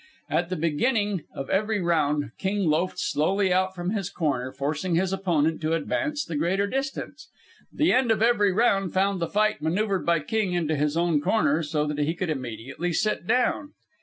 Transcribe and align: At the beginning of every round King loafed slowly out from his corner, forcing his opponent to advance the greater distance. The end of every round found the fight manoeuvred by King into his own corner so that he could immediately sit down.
At 0.31 0.49
the 0.49 0.55
beginning 0.55 1.25
of 1.35 1.51
every 1.51 1.79
round 1.79 2.31
King 2.39 2.67
loafed 2.67 2.97
slowly 2.97 3.53
out 3.53 3.75
from 3.75 3.91
his 3.91 4.09
corner, 4.09 4.51
forcing 4.51 4.95
his 4.95 5.13
opponent 5.13 5.61
to 5.61 5.75
advance 5.75 6.25
the 6.25 6.35
greater 6.35 6.65
distance. 6.65 7.29
The 7.71 7.93
end 7.93 8.09
of 8.09 8.23
every 8.23 8.51
round 8.51 8.93
found 8.95 9.19
the 9.19 9.27
fight 9.29 9.61
manoeuvred 9.61 10.03
by 10.03 10.21
King 10.21 10.53
into 10.53 10.75
his 10.75 10.97
own 10.97 11.21
corner 11.21 11.61
so 11.61 11.85
that 11.85 11.99
he 11.99 12.15
could 12.15 12.31
immediately 12.31 12.93
sit 12.93 13.27
down. 13.27 13.73